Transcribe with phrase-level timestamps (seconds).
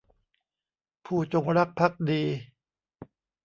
[1.05, 2.23] ผู้จงรักภักดี